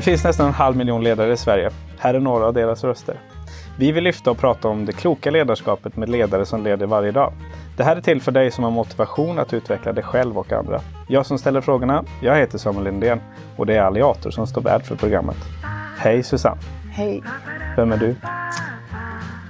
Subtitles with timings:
[0.00, 1.70] Det finns nästan en halv miljon ledare i Sverige.
[1.98, 3.20] Här är några av deras röster.
[3.78, 7.32] Vi vill lyfta och prata om det kloka ledarskapet med ledare som leder varje dag.
[7.76, 10.80] Det här är till för dig som har motivation att utveckla dig själv och andra.
[11.08, 13.20] Jag som ställer frågorna, jag heter Samuel Lindén
[13.56, 15.36] och det är Alliator som står värd för programmet.
[15.98, 16.60] Hej Susanne!
[16.92, 17.22] Hej!
[17.76, 18.16] Vem är du?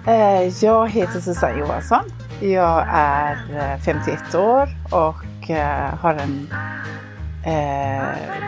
[0.06, 2.04] Eh, jag heter Susanne Johansson.
[2.40, 3.36] Jag är
[3.78, 6.48] 51 eh, år och eh, har en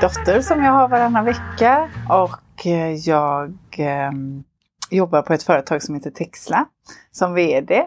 [0.01, 1.91] dotter som jag har varannan vecka.
[2.09, 2.67] Och
[3.05, 4.45] jag ehm,
[4.91, 6.67] jobbar på ett företag som heter Texla
[7.11, 7.87] som VD.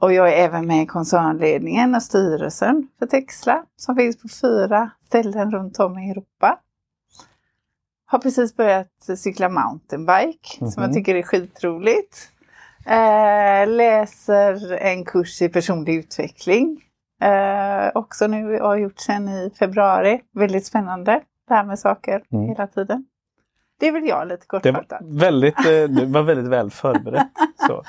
[0.00, 4.90] Och jag är även med i koncernledningen och styrelsen för Texla som finns på fyra
[5.06, 6.58] ställen runt om i Europa.
[8.06, 10.70] Har precis börjat cykla mountainbike mm -hmm.
[10.70, 10.94] som jag mhm.
[10.94, 12.30] tycker är skitroligt.
[12.86, 16.84] Eh, läser en kurs i personlig utveckling.
[17.20, 20.20] Eh, också nu och gjort sen i februari.
[20.34, 21.20] Väldigt spännande.
[21.48, 22.48] Det här med saker mm.
[22.48, 23.04] hela tiden.
[23.80, 24.88] Det väl jag lite kortfattat.
[24.88, 27.28] Det var väldigt, eh, det var väldigt väl förberett.
[27.66, 27.82] Så.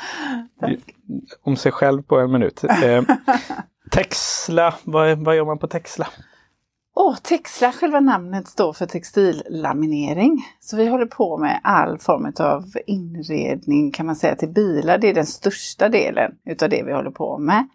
[1.43, 2.63] Om sig själv på en minut.
[2.63, 3.03] Eh,
[3.91, 6.07] Texla, vad, vad gör man på Texla?
[6.95, 10.45] Oh, Texla, själva namnet står för textillaminering.
[10.59, 14.97] Så vi håller på med all form av inredning kan man säga till bilar.
[14.97, 17.67] Det är den största delen utav det vi håller på med.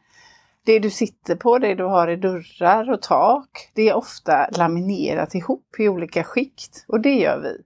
[0.67, 5.35] Det du sitter på, det du har i dörrar och tak, det är ofta laminerat
[5.35, 7.63] ihop i olika skikt och det gör vi.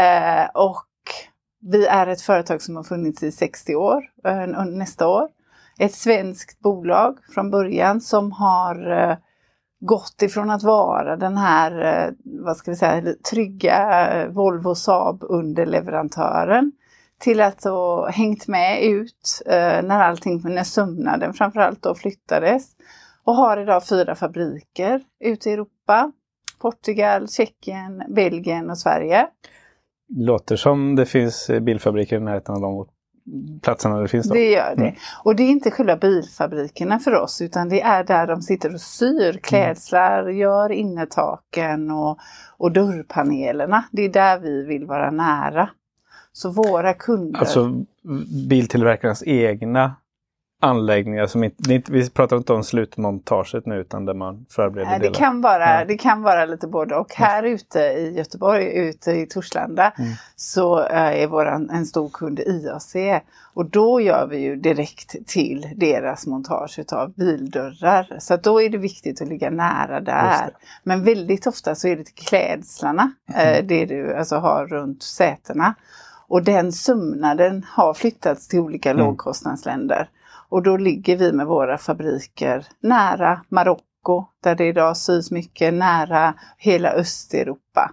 [0.00, 0.86] Eh, och
[1.60, 5.28] vi är ett företag som har funnits i 60 år, eh, nästa år.
[5.78, 9.16] Ett svenskt bolag från början som har eh,
[9.80, 15.22] gått ifrån att vara den här, eh, vad ska vi säga, trygga eh, Volvo Saab
[15.22, 16.72] underleverantören
[17.20, 22.66] till att ha hängt med ut eh, när allting, när sömnaden framförallt då flyttades.
[23.24, 26.12] Och har idag fyra fabriker ute i Europa.
[26.58, 29.26] Portugal, Tjeckien, Belgien och Sverige.
[30.08, 32.86] Låter som det finns bilfabriker i närheten av de
[33.62, 34.28] platserna det finns.
[34.28, 34.34] Då.
[34.34, 34.82] Det gör det.
[34.82, 34.94] Mm.
[35.24, 38.80] Och det är inte själva bilfabrikerna för oss utan det är där de sitter och
[38.80, 39.40] syr mm.
[39.42, 40.36] klädslar, mm.
[40.36, 42.18] gör innertaken och,
[42.56, 43.84] och dörrpanelerna.
[43.92, 45.70] Det är där vi vill vara nära.
[46.36, 47.40] Så våra kunder...
[47.40, 47.84] Alltså
[48.48, 49.94] biltillverkarnas egna
[50.60, 55.06] anläggningar som inte, vi pratar inte om slutmontaget nu utan där man förbereder Nej, det
[55.06, 55.14] delar.
[55.14, 55.84] Kan vara, ja.
[55.84, 57.14] Det kan vara lite både och.
[57.14, 60.10] Här ute i Göteborg, ute i Torslanda, mm.
[60.36, 62.96] så eh, är våran, en stor kund IAC
[63.54, 68.16] och då gör vi ju direkt till deras montage av bildörrar.
[68.18, 70.50] Så då är det viktigt att ligga nära där.
[70.82, 73.54] Men väldigt ofta så är det till klädslarna, mm.
[73.54, 75.74] eh, det du alltså har runt sätena.
[76.28, 79.06] Och den sömnaden har flyttats till olika mm.
[79.06, 80.08] lågkostnadsländer.
[80.48, 86.34] Och då ligger vi med våra fabriker nära Marocko där det idag sys mycket, nära
[86.58, 87.90] hela Östeuropa.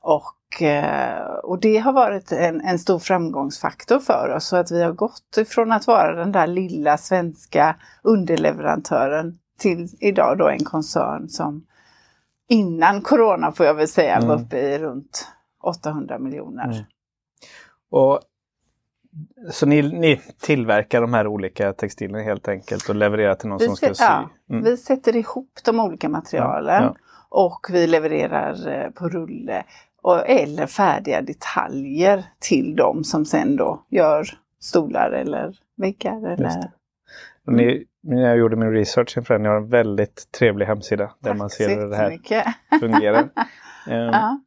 [0.00, 4.82] Och, eh, och det har varit en, en stor framgångsfaktor för oss så att vi
[4.82, 11.28] har gått ifrån att vara den där lilla svenska underleverantören till idag då en koncern
[11.28, 11.66] som
[12.48, 14.28] innan corona får jag väl säga mm.
[14.28, 15.28] var uppe i runt
[15.62, 16.64] 800 miljoner.
[16.64, 16.84] Mm.
[17.94, 18.20] Och
[19.50, 23.66] så ni, ni, tillverkar de här olika textilerna helt enkelt och levererar till någon vi
[23.66, 24.04] som ska sy?
[24.04, 24.64] Ja, mm.
[24.64, 27.16] vi sätter ihop de olika materialen ja, ja.
[27.28, 29.64] och vi levererar eh, på rulle
[30.02, 34.26] och, eller färdiga detaljer till dem som sen då gör
[34.60, 36.26] stolar eller väggar.
[36.26, 36.70] Eller...
[37.46, 41.30] Ni, när jag gjorde min research inför den, ni har en väldigt trevlig hemsida där
[41.30, 42.18] Tack man ser hur det här
[42.80, 43.22] fungerar.
[43.22, 43.28] um,
[43.86, 44.38] ja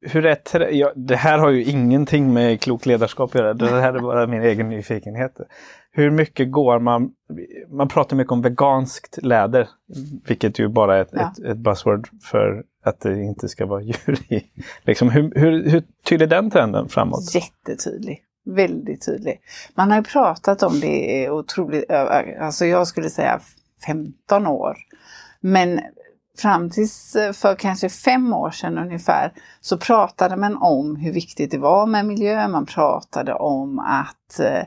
[0.00, 3.54] hur är ja, det här har ju ingenting med klok ledarskap att göra.
[3.54, 5.36] Det här är bara min egen nyfikenhet.
[5.90, 7.10] Hur mycket går man...
[7.68, 9.68] Man pratar mycket om veganskt läder,
[10.28, 11.32] vilket ju bara är ett, ja.
[11.32, 14.42] ett, ett buzzword för att det inte ska vara djur i.
[14.82, 17.34] Liksom, hur, hur, hur tydlig är den trenden framåt?
[17.34, 18.22] Jättetydlig.
[18.44, 19.40] Väldigt tydlig.
[19.74, 23.40] Man har ju pratat om det otroligt, alltså jag skulle säga
[23.86, 24.76] 15 år.
[25.40, 25.80] Men
[26.40, 31.50] fram tills eh, för kanske fem år sedan ungefär så pratade man om hur viktigt
[31.50, 32.48] det var med miljö.
[32.48, 34.62] Man pratade om att eh,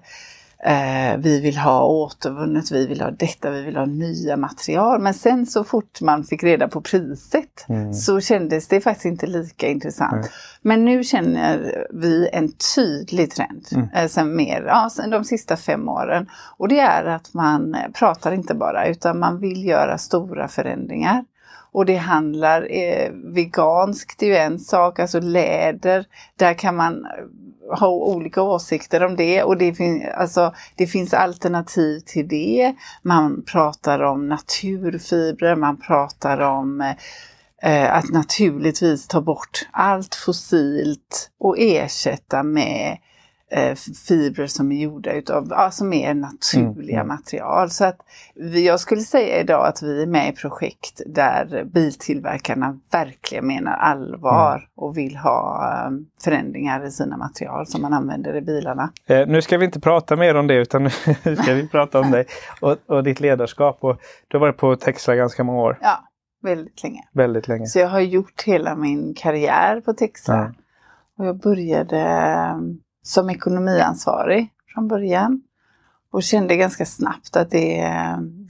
[0.63, 5.01] eh, vi vill ha återvunnet, vi vill ha detta, vi vill ha nya material.
[5.01, 7.93] Men sen så fort man fick reda på priset mm.
[7.93, 10.13] så kändes det faktiskt inte lika intressant.
[10.13, 10.27] Mm.
[10.61, 13.89] Men nu känner vi en tydlig trend mm.
[13.93, 16.29] eh, sen mer, ja, sen de sista fem åren.
[16.57, 21.23] Och det är att man pratar inte bara utan man vill göra stora förändringar.
[21.71, 26.05] Och det handlar eh, veganskt, det är ju en sak, alltså läder,
[26.35, 31.13] där kan man eh, ha olika åsikter om det och det, fin alltså, det finns
[31.13, 32.75] alternativ till det.
[33.01, 36.95] Man pratar om naturfibrer, man pratar om eh,
[37.63, 42.97] eh att naturligtvis ta bort allt fossilt och ersätta med
[43.51, 43.75] eh,
[44.07, 47.07] fibrer som är gjorda utav, ja, som är naturliga mm, mm.
[47.07, 47.69] material.
[47.69, 47.97] Så att
[48.35, 53.71] vi, jag skulle säga idag att vi är med i projekt där biltillverkarna verkligen menar
[53.71, 54.69] allvar mm.
[54.75, 58.91] och vill ha um, förändringar i sina material som man använder i bilarna.
[59.05, 60.83] Eh, nu ska vi inte prata mer om det utan
[61.23, 62.25] nu ska vi prata om dig
[62.61, 63.77] och, och ditt ledarskap.
[63.81, 63.97] Och
[64.27, 65.77] du har varit på Texla ganska många år.
[65.81, 66.03] Ja,
[66.41, 67.01] väldigt länge.
[67.13, 67.65] Väldigt länge.
[67.65, 70.35] Så jag har gjort hela min karriär på Texla.
[70.35, 70.53] Ja.
[71.17, 71.99] Och jag började
[73.09, 75.41] som ekonomiansvarig från början.
[76.11, 77.95] Och kände ganska snabbt att det,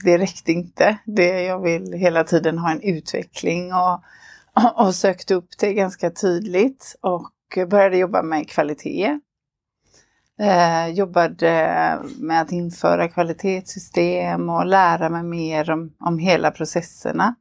[0.04, 0.98] det räckte inte.
[1.04, 4.02] Det, jag vill hela tiden ha en utveckling och,
[4.74, 7.32] och sökte upp det ganska tydligt och
[7.68, 9.18] började jobba med kvalitet.
[10.40, 17.34] Eh, jobbade med att införa kvalitetssystem och lära mig mer om, om hela processerna,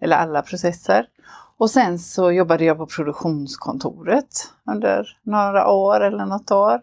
[0.00, 1.06] eller alla processer.
[1.58, 6.80] Och sen så jobbade jag på produktionskontoret under några år eller något år.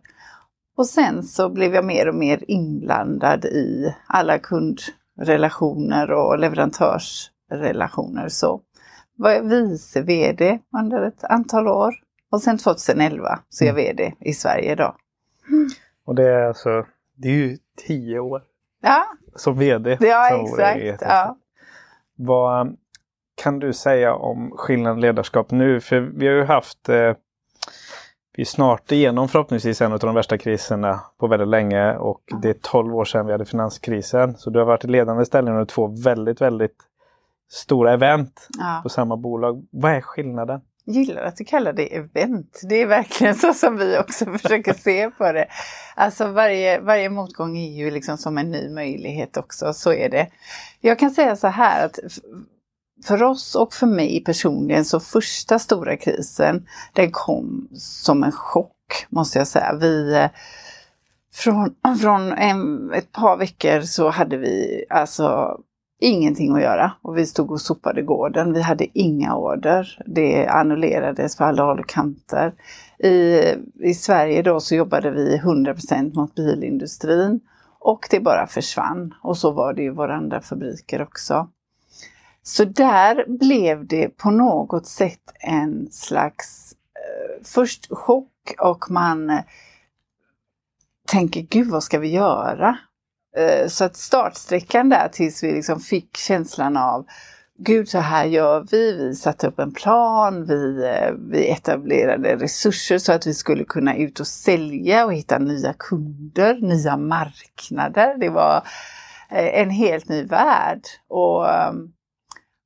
[0.78, 8.30] Och sen så blev jag mer och mer inblandad i alla kundrelationer och leverantörsrelationer.
[8.30, 8.62] Så
[9.16, 11.96] var jag vice VD under ett antal år.
[12.32, 13.86] Och sen 2011 så är jag mm.
[13.86, 14.96] VD i Sverige idag.
[16.06, 16.86] Och det är alltså,
[17.16, 17.58] det är ju
[17.88, 18.42] tio år
[18.82, 19.06] ja.
[19.36, 19.98] som VD.
[20.00, 21.02] Ja, exakt.
[21.02, 21.38] Ja.
[22.16, 22.78] Vad,
[23.42, 25.82] kan du säga om skillnaden ledarskap nu?
[25.82, 27.14] För vi har ju haft eh,
[28.36, 32.50] vi är snart igenom förhoppningsvis en av de värsta kriserna på väldigt länge och det
[32.50, 34.38] är 12 år sedan vi hade finanskrisen.
[34.38, 36.76] Så du har varit i ledande ställning under två väldigt, väldigt
[37.52, 38.80] stora event ja.
[38.84, 39.68] på samma bolag.
[39.72, 40.62] Vad är skillnaden?
[40.86, 42.62] Gillar att du kallar det event.
[42.70, 45.48] Det är verkligen så som vi också försöker se på det.
[45.96, 50.28] Alltså varje, varje motgång är ju liksom som en ny möjlighet också, så är det.
[50.80, 52.00] Jag kan säga så här att
[53.04, 59.06] för oss och för mig personligen så första stora krisen, den kom som en chock
[59.10, 59.78] måste jag säga.
[59.82, 60.30] Vi, eh,
[61.34, 65.58] från från en, ett par veckor så hade vi alltså
[66.02, 68.54] ingenting att göra och vi stod och sopade gården.
[68.54, 70.04] Vi hade inga order.
[70.06, 72.54] Det annullerades på alla håll och kanter.
[73.00, 73.42] I,
[73.80, 77.40] I Sverige då så jobbade vi 100% mot bilindustrin
[77.80, 79.14] och det bara försvann.
[79.22, 81.48] Och så var det i våra andra fabriker också.
[82.44, 89.44] Så där blev det på något sätt en slags eh, först chock och man eh,
[91.08, 92.78] tänker gud vad ska vi göra?
[93.38, 97.06] Eh, så att startsträckan där tills vi liksom fick känslan av
[97.64, 98.94] Gud, så här gör vi.
[98.94, 103.96] Vi satte upp en plan, vi, eh, vi etablerade resurser så att vi skulle kunna
[103.96, 108.18] ut och sälja och hitta nya kunder, nya marknader.
[108.18, 108.56] Det var
[109.30, 110.82] eh, en helt ny värld.
[111.08, 111.92] Och ehm,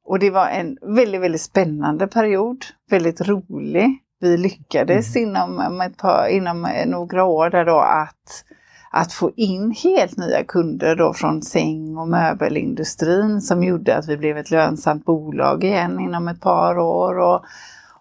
[0.06, 2.66] och det var en väldigt, väldigt spännande period.
[2.90, 4.02] Väldigt rolig.
[4.20, 5.30] Vi lyckades mm.
[5.30, 8.44] inom, ett par, inom några år där då att,
[8.92, 14.18] att få in helt nya kunder då från säng och möbelindustrin som gjorde att vi
[14.18, 17.20] blev ett lönsamt bolag igen inom ett par år.
[17.20, 17.46] Och,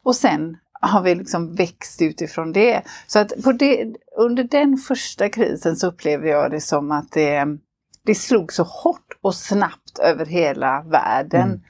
[0.03, 2.83] och sen har vi liksom växt utifrån det.
[3.07, 7.47] Så att det, under den första krisen så upplever jag det som att det,
[8.07, 11.49] det slog så hårt och snabbt över hela världen.
[11.49, 11.61] Mm.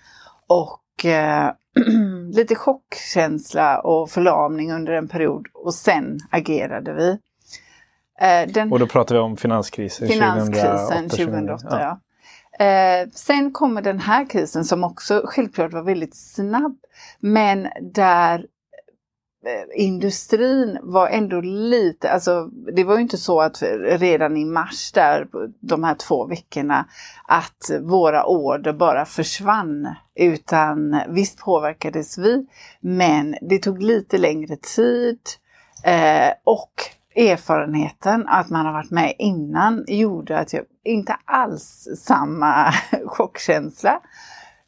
[0.55, 1.53] Och eh,
[2.33, 7.19] lite chockkänsla och förlamning under en period och sen agerade vi.
[8.21, 11.17] Eh, den, och då pratar vi om finanskrisen, finanskrisen 2008.
[11.17, 11.81] 2008 ja.
[11.81, 12.01] ja.
[12.65, 16.77] Eh, sen kommer den här krisen som också självklart var väldigt snabb
[17.21, 18.47] men där
[19.47, 24.93] Eh, industrin var ändå lite, alltså det var ju inte så att redan i mars
[24.93, 25.27] där,
[25.61, 26.89] de här två veckorna,
[27.29, 29.95] att våra order bara försvann.
[30.15, 32.47] Utan visst påverkades vi,
[32.81, 35.19] men det tog lite längre tid.
[35.85, 36.73] Eh, och
[37.17, 42.73] erfarenheten att man har varit med innan gjorde att jag inte alls samma
[43.07, 44.01] chockkänsla.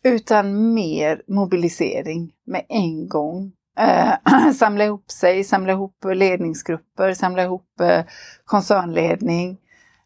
[0.03, 7.81] Utan mer mobilisering med en gång eh, samla ihop sig, samla ihop ledningsgrupper, samla ihop
[7.81, 8.05] eh,
[8.45, 9.59] koncernledning,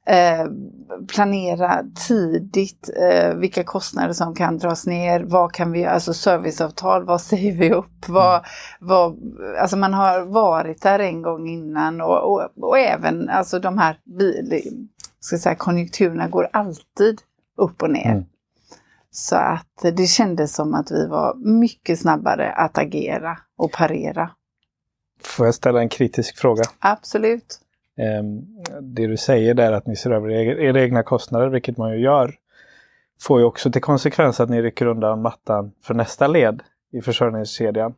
[0.06, 0.46] eh,
[1.08, 7.20] planera tidigt eh, vilka kostnader som kan dras ner, vad kan vi, alltså serviceavtal, vad
[7.30, 8.44] säger vi upp, vad, mm.
[8.80, 9.18] vad,
[9.60, 13.98] alltså man har varit där en gång innan och, och, och även alltså de här
[14.18, 14.62] bil,
[15.20, 17.20] ska säga, konjunkturerna går alltid
[17.56, 18.10] upp och ner.
[18.10, 18.24] Mm.
[19.10, 24.30] Så att det kändes som att vi var mycket snabbare att agera och parera.
[25.22, 26.62] Får jag ställa en kritisk fråga?
[26.78, 27.60] Absolut.
[27.98, 28.40] Ehm,
[28.82, 32.34] det du säger där att ni ser över era egna kostnader, vilket man ju gör,
[33.20, 36.62] får ju också till konsekvens att ni rycker undan mattan för nästa led.
[36.92, 37.94] i försörjningskedjan.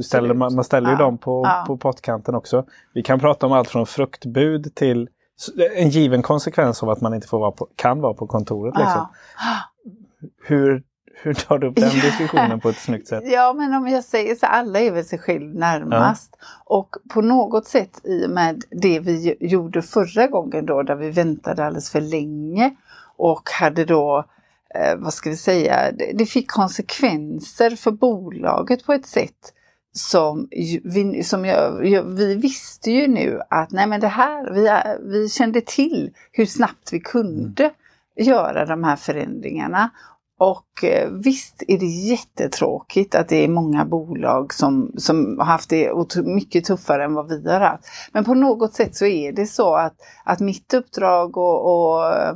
[0.00, 1.64] Ställer, man, ställer ju dem på, ja.
[1.66, 2.64] på pottkanten också.
[2.94, 5.08] Vi kan prata om allt från fruktbud till
[5.76, 8.74] en given konsekvens av att man inte får vara på, kan vara på kontoret.
[8.78, 9.06] Liksom.
[10.44, 10.82] Hur,
[11.14, 13.22] hur tar du upp den diskussionen på ett snyggt sätt?
[13.26, 16.36] Ja men om jag säger så, alla är väl sig själv närmast.
[16.40, 16.46] Ja.
[16.64, 21.10] Och på något sätt i och med det vi gjorde förra gången då där vi
[21.10, 22.74] väntade alldeles för länge
[23.16, 24.24] och hade då
[24.74, 29.52] eh, vad ska vi säga, det, det fick konsekvenser för bolaget på ett sätt
[29.96, 30.48] som,
[30.84, 34.70] vi, som jag, jag, vi visste ju nu att nej men det här, vi,
[35.10, 37.74] vi kände till hur snabbt vi kunde mm.
[38.16, 39.90] göra de här förändringarna.
[40.38, 45.70] Och eh, visst är det jättetråkigt att det är många bolag som, som har haft
[45.70, 45.92] det
[46.24, 47.84] mycket tuffare än vad vi har haft.
[48.12, 52.34] Men på något sätt så är det så att, att mitt uppdrag och, och eh,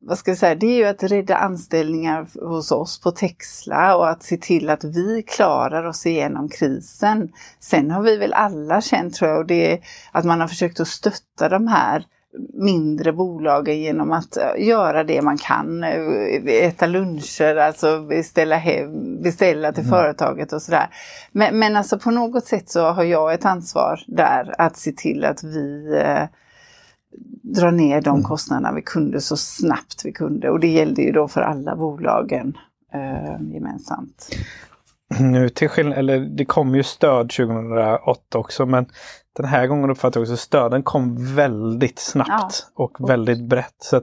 [0.00, 4.08] vad ska jag säga, det är ju att rädda anställningar hos oss på Texla och
[4.08, 7.32] att se till att vi klarar oss igenom krisen.
[7.60, 9.80] Sen har vi väl alla känt tror jag, och det
[10.12, 12.06] att man har försökt att stötta de här
[12.54, 15.84] mindre bolagen genom att eh, göra det man kan.
[15.84, 19.90] Eh, äta luncher, alltså beställa, hem, beställa till mm.
[19.90, 20.88] företaget och sådär.
[21.32, 25.24] Men, men alltså på något sätt så har jag ett ansvar där att se till
[25.24, 26.24] att vi eh,
[27.42, 28.22] dra ner de mm.
[28.22, 30.50] kostnaderna vi kunde så snabbt vi kunde.
[30.50, 32.58] Och det gällde ju då för alla bolagen
[32.94, 34.28] eh, gemensamt.
[35.20, 38.86] Nu till skillnad, eller det kom ju stöd 2008 också men
[39.36, 42.84] den här gången uppfattar jag också stöden kom väldigt snabbt ja.
[42.84, 43.76] och väldigt brett.
[43.78, 44.00] Så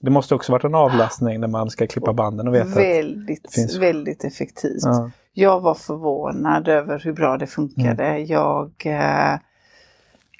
[0.00, 3.52] det måste också varit en avlastning när man ska klippa banden och veta väldigt, att
[3.52, 3.76] finns...
[3.76, 4.82] Väldigt effektivt.
[4.82, 5.10] Ja.
[5.32, 8.04] Jag var förvånad över hur bra det funkade.
[8.04, 8.26] Mm.
[8.26, 9.38] Jag eh,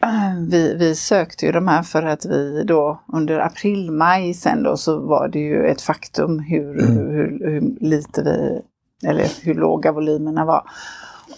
[0.48, 4.76] vi, vi sökte ju de här för att vi då under april, maj sen då
[4.76, 6.96] så var det ju ett faktum hur, mm.
[6.96, 8.60] hur, hur, lite vi,
[9.04, 10.70] eller hur låga volymerna var.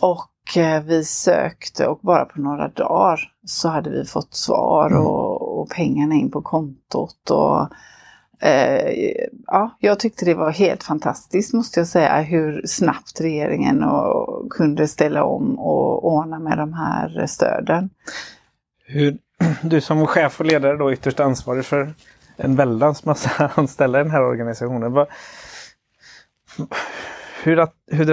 [0.01, 5.07] Och eh, vi sökte och bara på några dagar så hade vi fått svar mm.
[5.07, 7.31] och, och pengarna in på kontot.
[7.31, 7.69] Och,
[8.49, 9.13] eh,
[9.47, 14.89] ja, jag tyckte det var helt fantastiskt måste jag säga hur snabbt regeringen och, kunde
[14.89, 17.91] ställa om och ordna med de här stöden.
[18.85, 19.19] Hur,
[19.63, 21.95] du som chef och ledare då ytterst ansvarig för
[22.37, 24.93] en väldans massa anställda i den här organisationen.
[24.93, 25.07] Vad,
[27.47, 28.13] hur, hur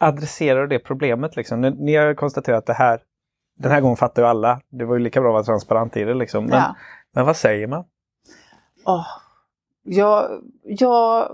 [0.00, 1.36] adresserar du det problemet?
[1.36, 1.60] Liksom?
[1.60, 3.00] Ni, ni har konstaterat att det här,
[3.58, 4.60] den här gången fattar ju alla.
[4.70, 6.14] Det var ju lika bra att vara transparent i det.
[6.14, 6.44] Liksom.
[6.44, 6.76] Men, ja.
[7.14, 7.84] men vad säger man?
[8.84, 9.06] Oh,
[9.82, 11.30] jag, jag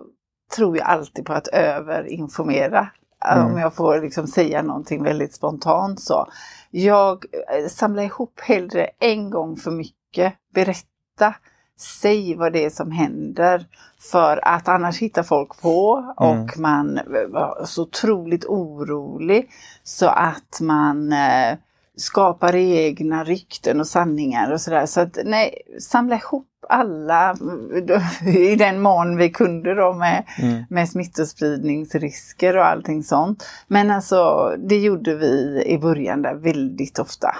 [0.56, 2.88] tror ju alltid på att överinformera.
[3.24, 3.46] Mm.
[3.46, 6.26] Om jag får liksom säga någonting väldigt spontant så.
[6.70, 11.34] Jag eh, samlar ihop hellre en gång för mycket, berätta,
[11.80, 13.66] säg vad det är som händer.
[14.10, 16.48] För att annars hittar folk på och mm.
[16.56, 19.50] man var så otroligt orolig
[19.82, 21.58] så att man eh,
[21.96, 24.86] skapar egna rykten och sanningar och sådär.
[24.86, 27.36] Så att nej, samla ihop alla
[28.26, 30.64] i den mån vi kunde då med, mm.
[30.70, 33.46] med smittospridningsrisker och allting sånt.
[33.68, 37.36] Men alltså det gjorde vi i början där väldigt ofta.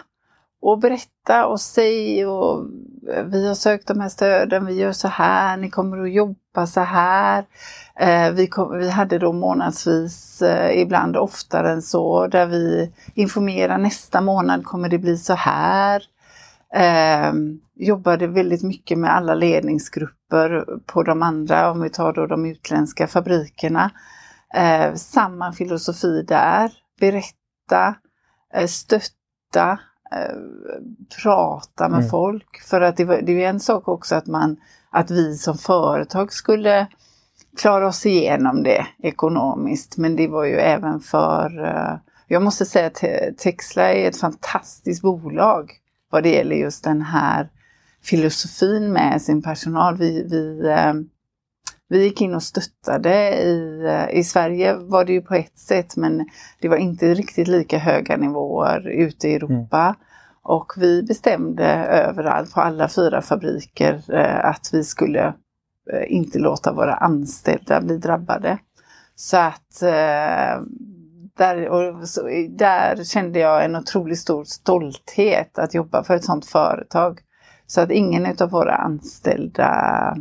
[0.62, 2.66] Och berätta och säg och
[3.14, 6.66] eh, vi har sökt de här stöden, vi gör så här, ni kommer att jobba
[6.66, 7.44] så här.
[7.96, 13.78] Eh, vi, kom, vi hade då månadsvis, eh, ibland oftare än så, där vi informerar
[13.78, 16.02] nästa månad kommer det bli så här.
[16.74, 17.32] Eh,
[17.74, 23.06] jobbade väldigt mycket med alla ledningsgrupper på de andra, om vi tar då de utländska
[23.06, 23.90] fabrikerna.
[24.54, 27.94] Eh, samma filosofi där, berätta,
[28.54, 29.78] eh, stötta,
[31.22, 32.10] prata med mm.
[32.10, 32.60] folk.
[32.62, 34.56] För att det, var, det är en sak också att man,
[34.90, 36.86] att vi som företag skulle
[37.56, 39.96] klara oss igenom det ekonomiskt.
[39.96, 41.94] Men det var ju även för, eh,
[42.26, 43.04] jag måste säga att
[43.38, 45.72] Texla är ett fantastiskt bolag
[46.10, 47.48] vad det gäller just den här
[48.02, 49.96] filosofin med sin personal.
[49.96, 50.94] Vi, vi, eh,
[51.90, 53.42] vi gick in och stöttade.
[53.42, 56.26] I, eh, I Sverige var det ju på ett sätt men
[56.60, 59.82] det var inte riktigt lika höga nivåer ute i Europa.
[59.82, 59.94] Mm.
[60.42, 65.34] Och vi bestämde överallt på alla fyra fabriker eh, att vi skulle
[66.06, 68.58] inte låta våra anställda bli drabbade.
[69.14, 69.82] Så att
[71.36, 76.46] där, och så, där kände jag en otroligt stor stolthet att jobba för ett sådant
[76.46, 77.20] företag.
[77.66, 80.16] Så att ingen av våra anställda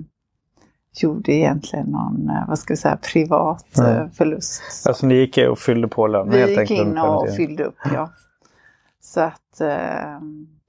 [0.94, 4.12] gjorde egentligen någon, eh, vad ska vi säga, privat mm.
[4.12, 4.88] förlust.
[4.88, 6.70] Alltså ni gick och fyllde på lönen helt enkelt?
[6.70, 8.10] Vi gick in och fyllde upp, ja.
[9.02, 9.62] Så att...
[9.62, 10.20] Eh,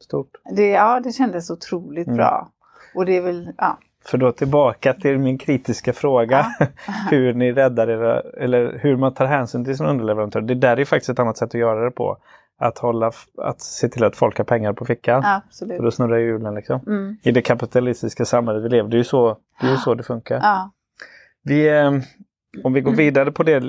[0.01, 0.31] Stort.
[0.57, 2.17] Det, ja, det kändes otroligt mm.
[2.17, 2.49] bra.
[2.95, 6.47] Och det är väl, ja, för då tillbaka till min kritiska fråga.
[6.59, 6.67] Ja.
[7.11, 10.41] hur ni räddar era, eller hur man tar hänsyn till sin underleverantör.
[10.41, 12.17] Det där är faktiskt ett annat sätt att göra det på.
[12.63, 15.23] Att, hålla, att se till att folk har pengar på fickan.
[15.25, 15.77] Absolut.
[15.77, 16.81] För då snurrar hjulen liksom.
[16.87, 17.17] Mm.
[17.23, 20.03] I det kapitalistiska samhället vi lever, det är ju så det, är ju så det
[20.03, 20.41] funkar.
[20.43, 20.71] Ja.
[21.43, 21.93] Vi, eh,
[22.65, 23.61] om vi går vidare på det,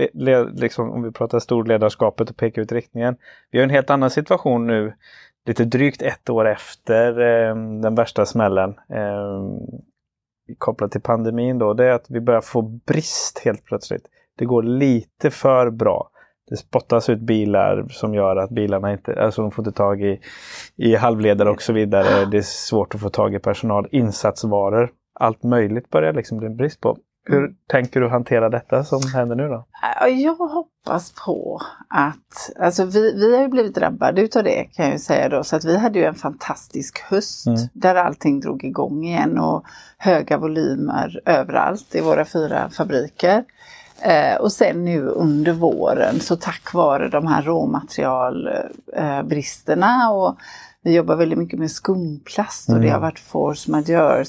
[0.53, 3.15] liksom, om vi pratar storledarskapet och pekar ut riktningen.
[3.51, 4.93] Vi har en helt annan situation nu,
[5.45, 9.43] lite drygt ett år efter eh, den värsta smällen eh,
[10.57, 11.59] kopplat till pandemin.
[11.59, 14.05] Då, det är att vi börjar få brist helt plötsligt.
[14.37, 16.10] Det går lite för bra.
[16.51, 20.19] Det spottas ut bilar som gör att bilarna inte, alltså de får inte tag i,
[20.75, 22.25] i halvledare och så vidare.
[22.25, 23.87] Det är svårt att få tag i personal.
[23.91, 26.97] Insatsvaror, allt möjligt börjar liksom bli brist på.
[27.25, 29.65] Hur tänker du hantera detta som händer nu då?
[30.07, 34.99] Jag hoppas på att, alltså vi, vi har ju blivit drabbade utav det kan jag
[34.99, 37.59] säga då, så att vi hade ju en fantastisk höst mm.
[37.73, 39.65] där allting drog igång igen och
[39.97, 43.43] höga volymer överallt i våra fyra fabriker.
[44.03, 50.37] Eh, och sen nu under våren så tack vare de här råmaterialbristerna och
[50.83, 52.87] vi jobbar väldigt mycket med skumplast och mm.
[52.87, 54.25] det har varit force majeure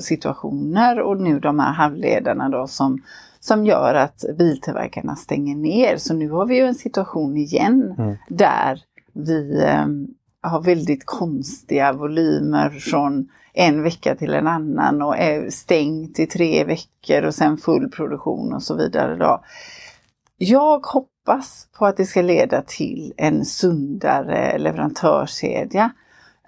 [0.00, 3.02] situationer och nu de här halvledarna då som,
[3.40, 5.96] som gör att biltillverkarna stänger ner.
[5.96, 8.16] Så nu har vi ju en situation igen mm.
[8.28, 9.86] där vi eh,
[10.50, 16.64] har väldigt konstiga volymer från en vecka till en annan och är stängt i tre
[16.64, 19.16] veckor och sen full produktion och så vidare.
[19.16, 19.44] Då.
[20.38, 25.90] Jag hoppas på att det ska leda till en sundare leverantörskedja.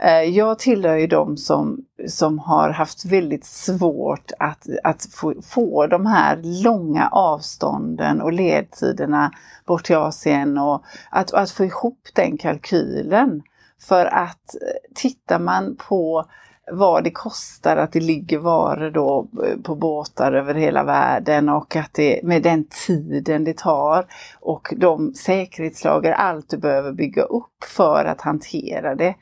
[0.00, 5.86] Eh, jag tillhör ju de som, som har haft väldigt svårt att, att få, få
[5.86, 9.32] de här långa avstånden och ledtiderna
[9.66, 13.42] bort till Asien och att, att få ihop den kalkylen.
[13.80, 16.24] För att eh, tittar man på
[16.72, 21.76] vad det kostar att det ligger varor då eh, på båtar över hela världen och
[21.76, 24.06] att det med den tiden det tar
[24.40, 29.14] och de säkerhetslager, allt du behöver bygga upp för att hantera det.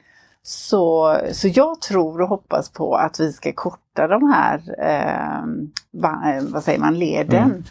[0.43, 5.39] Så, så jag tror och hoppas på att vi ska korta de här, eh,
[6.35, 7.45] eh vad säger man, leden.
[7.45, 7.65] Mm.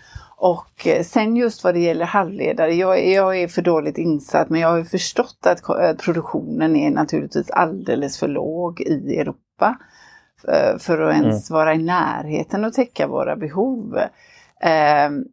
[0.45, 4.62] Och eh, sen just vad det gäller halvledare, jag, jag, är för dåligt insatt men
[4.62, 5.62] jag har förstått att
[5.97, 9.77] produktionen är naturligtvis alldeles för låg i Europa
[10.47, 11.60] eh, för att ens mm.
[11.60, 13.99] vara i närheten och täcka våra behov.
[14.62, 15.23] Ehm,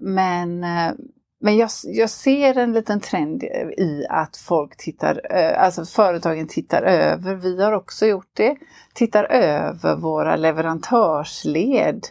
[0.00, 0.92] men eh,
[1.40, 3.42] men jag, jag, ser en liten trend
[3.78, 8.56] i att folk tittar, eh, alltså företagen tittar över, vi har också gjort det,
[8.94, 12.06] tittar över våra leverantörsled.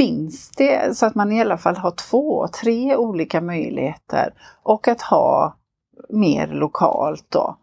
[0.00, 5.02] Finns det så att man i alla fall har två, tre olika möjligheter och att
[5.02, 5.56] ha
[6.08, 7.56] mer lokalt då.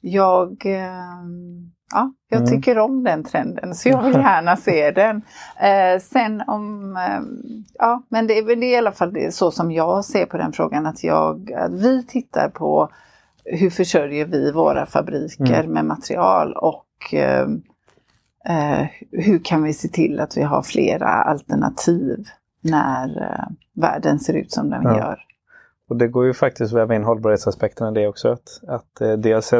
[0.00, 2.50] Jag ehm, Ja, jag mm.
[2.50, 5.22] tycker om den trenden så jag vill gärna se den.
[5.60, 7.20] Eh, sen om, eh,
[7.78, 10.86] ja men det är väl i alla fall så som jag ser på den frågan
[10.86, 12.90] att, jag, att vi tittar på
[13.44, 15.72] hur försörjer vi våra fabriker mm.
[15.72, 17.48] med material och eh,
[18.44, 22.24] eh, hur kan vi se till att vi har flera alternativ
[22.60, 24.98] när eh, världen ser ut som den ja.
[24.98, 25.18] gör.
[25.88, 28.28] Och det går ju faktiskt att väva in hållbarhetsaspekterna i det också.
[28.28, 29.52] Att, att eh, dels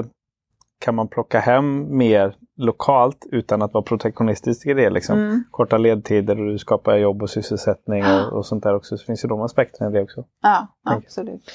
[0.80, 4.90] kan man plocka hem mer lokalt utan att vara protektionistisk i det.
[4.90, 5.18] Liksom.
[5.18, 5.44] Mm.
[5.50, 8.96] Korta ledtider och du skapar jobb och sysselsättning och, och sånt där också.
[8.96, 10.24] Så finns ju de aspekterna i det också.
[10.42, 11.50] Ja, absolut.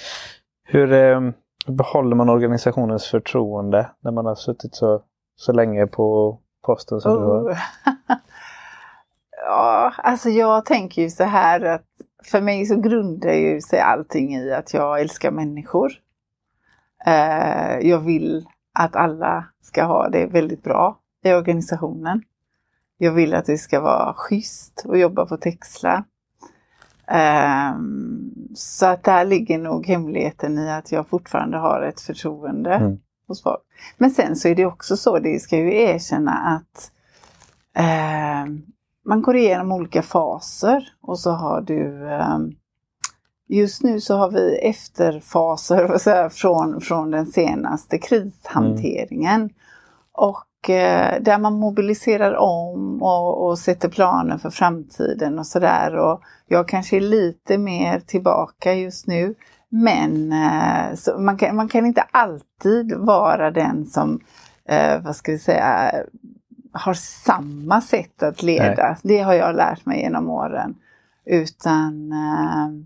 [0.63, 1.21] Hur eh,
[1.67, 5.01] behåller man organisationens förtroende när man har suttit så,
[5.35, 7.19] så länge på posten som oh.
[7.19, 7.57] du har?
[9.45, 11.85] ja, alltså jag tänker ju så här att
[12.23, 15.91] för mig så grundar ju sig allting i att jag älskar människor.
[17.05, 22.23] Eh, jag vill att alla ska ha det väldigt bra i organisationen.
[22.97, 26.03] Jag vill att det ska vara schysst att jobba på Texla.
[27.75, 32.99] Um, så att där ligger nog hemligheten i att jag fortfarande har ett förtroende mm.
[33.27, 33.61] Hos folk.
[33.97, 36.91] Men sen så är det också så, det ska ju erkänna att
[38.45, 38.65] um,
[39.05, 42.55] man går igenom olika faser och så har du um,
[43.47, 49.41] Just nu så har vi efterfaser säga, från, från den senaste krishanteringen.
[49.41, 49.53] Mm.
[50.11, 56.17] Och eh, där man mobiliserar om och, och, sätter planer för framtiden och sådär.
[56.47, 59.35] jag kanske är lite mer tillbaka just nu.
[59.75, 64.19] Men eh, man, kan, man kan inte alltid vara den som,
[64.65, 65.91] eh, vad ska vi säga,
[66.71, 68.87] har samma sätt att leda.
[68.87, 68.97] Nej.
[69.03, 70.75] Det har jag lärt mig genom åren.
[71.25, 72.85] Utan eh,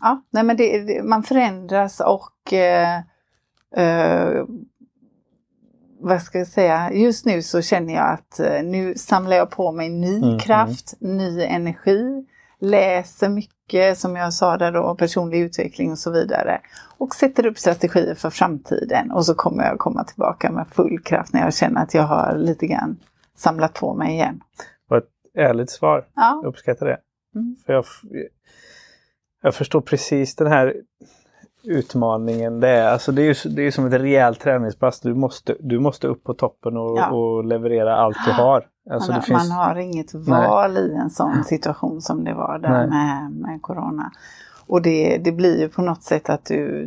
[0.00, 2.98] Ja, nej men det, man förändras och eh,
[3.76, 4.44] eh,
[6.00, 9.88] vad ska jag säga, just nu så känner jag att nu samlar jag på mig
[9.88, 10.38] ny mm, mm.
[10.38, 11.16] kraft, mm.
[11.16, 12.26] ny energi,
[12.60, 13.61] läser mycket
[13.94, 16.60] som jag sa där då, personlig utveckling och så vidare.
[16.98, 21.32] Och sätter upp strategier för framtiden och så kommer jag komma tillbaka med full kraft
[21.32, 22.96] när jag känner att jag har lite grann
[23.36, 24.40] samlat på mig igen.
[24.88, 26.06] Vad ett ärligt svar.
[26.14, 26.40] Ja.
[26.42, 26.98] Jag uppskattar det.
[27.34, 27.56] Mm.
[27.66, 27.84] För jag,
[29.42, 30.74] jag förstår precis den här
[31.64, 32.88] utmaningen det är.
[32.88, 35.00] Alltså det är ju det är som ett rejält träningspass.
[35.00, 37.10] Du måste, du måste upp på toppen och, ja.
[37.10, 38.66] och leverera allt du har.
[38.90, 39.48] Alltså man, finns...
[39.48, 40.82] man, har inget val Nej.
[40.82, 44.12] i en sån situation som det var där med, med Corona.
[44.66, 46.86] Och det, det blir ju på något sätt att du,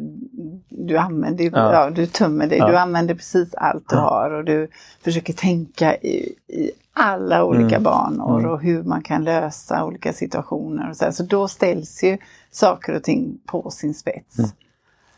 [0.69, 1.73] du använder, ja.
[1.73, 2.67] ja du tömmer dig, ja.
[2.67, 4.67] du använder precis allt du har och du
[5.03, 7.83] försöker tänka i, i alla olika mm.
[7.83, 8.51] banor mm.
[8.51, 10.89] och hur man kan lösa olika situationer.
[10.89, 12.17] Och så, så då ställs ju
[12.51, 14.39] saker och ting på sin spets.
[14.39, 14.51] Mm.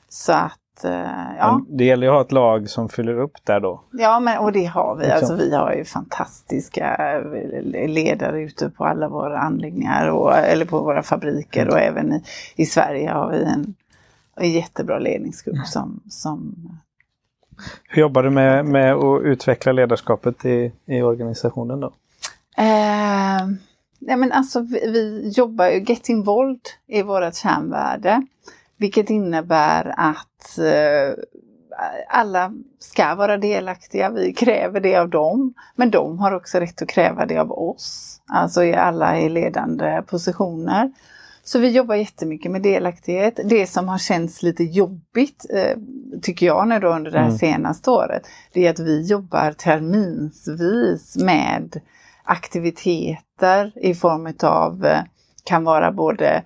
[0.10, 1.63] Så att, eh, ja.
[1.67, 3.84] Men det gäller ju att ha ett lag som fyller upp där då.
[3.91, 5.04] Ja, men, och det har vi.
[5.04, 5.17] Liksom.
[5.17, 10.80] Alltså, vi har ju fantastiska eh, ledare ute på alla våra anläggningar och, eller på
[10.80, 11.74] våra fabriker mm.
[11.74, 12.24] och även i,
[12.56, 13.76] i Sverige har vi en,
[14.36, 16.56] en jättebra ledningsgrupp som, som
[17.89, 21.93] hur jobbar du med, med att utveckla ledarskapet i, i organisationen då?
[22.58, 23.48] Eh,
[24.00, 28.22] ja, men alltså, vi, vi jobbar ju, Get Involved är vårt kärnvärde.
[28.77, 31.23] Vilket innebär att eh,
[32.09, 34.09] alla ska vara delaktiga.
[34.09, 35.53] Vi kräver det av dem.
[35.75, 38.21] Men de har också rätt att kräva det av oss.
[38.27, 40.91] Alltså alla i ledande positioner.
[41.43, 43.39] Så vi jobbar jättemycket med delaktighet.
[43.45, 45.77] Det som har känts lite jobbigt, eh,
[46.21, 47.37] tycker jag nu då under det här mm.
[47.37, 51.81] senaste året, det är att vi jobbar terminsvis med
[52.23, 54.99] aktiviteter i form av eh,
[55.47, 56.43] kan vara både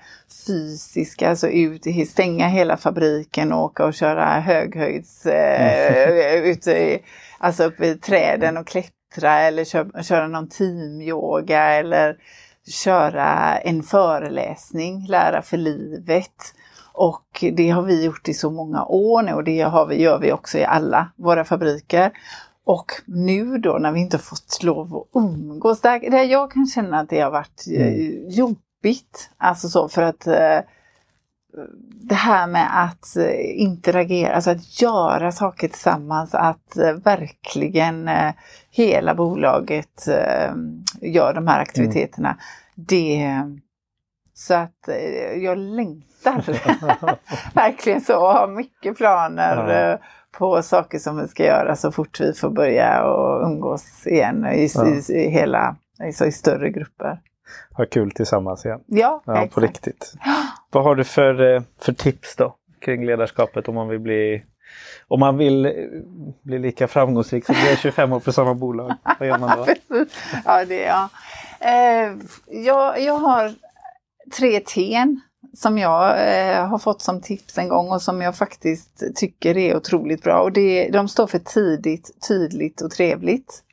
[0.47, 7.03] fysiska, alltså ut, stänga hela fabriken och åka och köra höghöjds, eh, ute i,
[7.39, 12.15] alltså uppe i träden och klättra eller köra, köra någon teamyoga eller
[12.83, 16.53] köra en föreläsning, lära för livet.
[16.93, 20.19] Och det har vi gjort i så många år nu och det har vi, gör
[20.19, 22.11] vi också i alla våra fabriker.
[22.65, 26.99] Och nu då när vi inte fått lov att umgås, där, där jag kan känna
[26.99, 27.81] att det har varit mm.
[27.81, 28.37] Eh,
[28.81, 29.29] jobbigt.
[29.37, 30.59] Alltså så för att eh,
[32.01, 38.33] det här med att eh, interagera, alltså att göra saker tillsammans, att eh, verkligen eh,
[38.71, 40.53] hela bolaget eh,
[41.01, 42.29] gör de här aktiviteterna.
[42.29, 42.39] Mm.
[42.75, 43.27] Det,
[44.33, 44.89] så att
[45.35, 46.43] jag längtar
[47.55, 49.97] verkligen så och har mycket planer ja.
[50.37, 54.69] på saker som vi ska göra så fort vi får börja och umgås igen i,
[54.75, 54.87] ja.
[54.87, 57.19] i, i hela, alltså i större grupper
[57.71, 58.79] ha kul tillsammans igen.
[58.85, 60.13] Ja, ja På riktigt.
[60.71, 64.43] Vad har du för, eh, för tips då kring ledarskapet om man vill bli
[65.07, 65.71] om man vill eh,
[66.41, 69.65] bli lika framgångsrik som du är 25 år på samma bolag, vad gör man då?
[70.45, 71.09] ja, det, ja.
[71.59, 72.13] Eh,
[72.47, 73.53] jag, jag har
[74.37, 75.05] tre T
[75.53, 79.75] som jag eh, har fått som tips en gång och som jag faktiskt tycker är
[79.75, 80.41] otroligt bra.
[80.41, 83.63] Och det, de står för tidigt, tydligt och trevligt.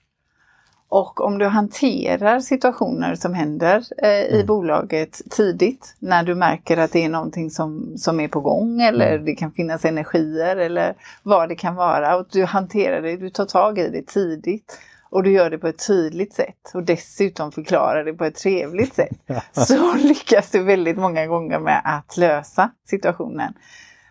[0.91, 4.47] Och om du hanterar situationer som händer eh, i mm.
[4.47, 9.13] bolaget tidigt, när du märker att det är någonting som, som är på gång eller
[9.13, 9.25] mm.
[9.25, 12.17] det kan finnas energier eller vad det kan vara.
[12.17, 14.79] Och du hanterar det, du tar tag i det tidigt
[15.11, 18.95] och du gör det på ett tydligt sätt och dessutom förklarar det på ett trevligt
[18.95, 19.19] sätt.
[19.53, 23.55] så lyckas du väldigt många gånger med att lösa situationen.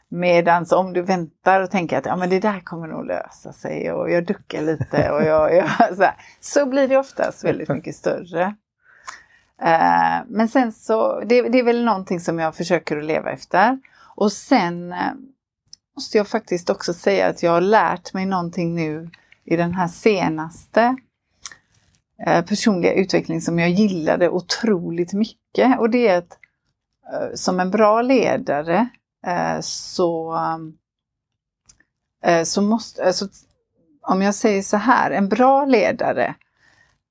[0.09, 3.91] Medans om du väntar och tänker att ja, men det där kommer nog lösa sig
[3.91, 7.95] och jag duckar lite och jag, jag så, här, så blir det oftast väldigt mycket
[7.95, 8.55] större.
[9.61, 13.79] Uh, men sen så, det, det, är väl någonting som jag försöker att leva efter.
[14.15, 14.99] Och sen uh,
[15.95, 19.09] måste jag faktiskt också säga att jag har lärt mig någonting nu
[19.43, 20.95] i den här senaste
[22.27, 25.79] uh, personliga utveckling som jag gillade otroligt mycket.
[25.79, 26.37] Och det är att
[27.33, 28.87] som en bra ledare
[29.61, 30.35] så,
[32.23, 33.27] eh, så måste, alltså,
[34.01, 36.35] om jag säger så här, en bra ledare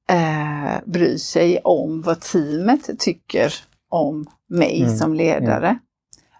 [0.09, 3.55] eh, bryr sig om vad teamet tycker
[3.89, 4.97] om mig mm.
[4.97, 5.69] som ledare.
[5.69, 5.79] Mm.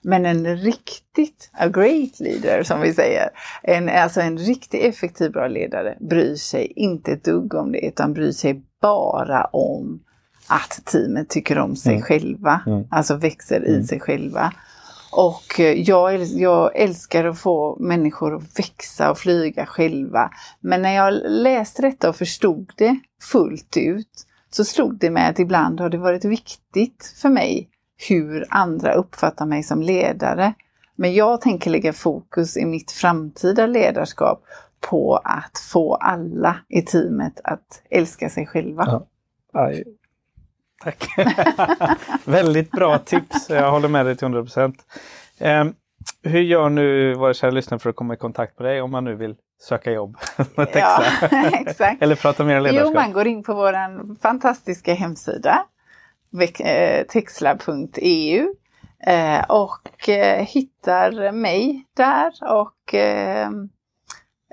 [0.03, 3.29] Men en riktigt, a great leader som vi säger,
[3.63, 8.13] en, alltså en riktigt effektiv bra ledare bryr sig inte ett dugg om det utan
[8.13, 10.01] bryr sig bara om
[10.47, 12.03] att teamet tycker om sig mm.
[12.03, 12.85] själva, mm.
[12.91, 13.87] alltså växer i mm.
[13.87, 14.53] sig själva.
[15.17, 20.31] Och eh, jag, jag älskar att få människor att växa och flyga själva.
[20.61, 25.39] Men när jag läste detta och förstod det fullt ut så slog det mig att
[25.39, 27.69] ibland har det varit viktigt för mig
[28.09, 30.55] hur andra uppfattar mig som ledare.
[30.97, 34.43] Men jag tänker lägga fokus i mitt framtida ledarskap
[34.91, 38.85] på att få alla i teamet att älska sig själva.
[39.53, 39.73] Ja.
[40.85, 41.09] Tack!
[42.25, 44.77] Väldigt bra tips, jag håller med dig till 100 procent.
[45.39, 45.65] Eh,
[46.23, 49.05] hur gör nu våra kära lyssnare för att komma i kontakt med dig om man
[49.05, 50.17] nu vill söka jobb?
[50.73, 51.03] ja,
[51.53, 52.03] exakt.
[52.03, 52.91] Eller prata mer ledarskap?
[52.95, 55.65] Jo, man går in på vår fantastiska hemsida
[56.61, 58.47] eh, texla.eu
[59.07, 62.95] eh, och eh, hittar mig där och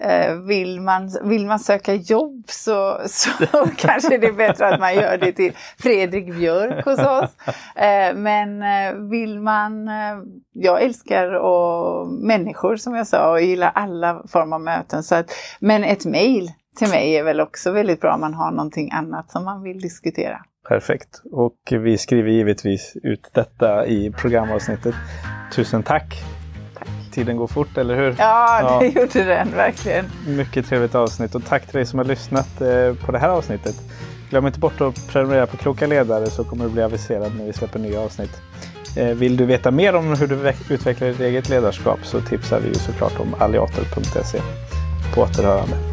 [0.01, 3.29] Eh, vill man, vill man söka jobb så, så
[3.77, 7.29] kanske det är bättre att man gör det till Fredrik Björk hos oss.
[7.75, 9.89] Eh, men eh, vill man,
[10.53, 15.03] jag älskar och människor som jag sa och gillar alla former av möten.
[15.03, 18.51] Så att, men ett mejl till mig är väl också väldigt bra om man har
[18.51, 20.39] någonting annat som man vill diskutera.
[20.67, 21.21] Perfekt.
[21.31, 24.95] Och vi skriver givetvis ut detta i programavsnittet.
[25.55, 26.23] Tusen tack!
[27.13, 28.15] Tiden går fort, eller hur?
[28.17, 29.01] Ja, det ja.
[29.01, 30.05] gjorde den verkligen.
[30.27, 33.75] Mycket trevligt avsnitt och tack till dig som har lyssnat eh, på det här avsnittet.
[34.29, 37.53] Glöm inte bort att prenumerera på Kloka Ledare så kommer du bli aviserad när vi
[37.53, 38.41] släpper nya avsnitt.
[38.97, 42.67] Eh, vill du veta mer om hur du utvecklar ditt eget ledarskap så tipsar vi
[42.67, 44.41] ju såklart om alliator.se.
[45.15, 45.92] På återhörande.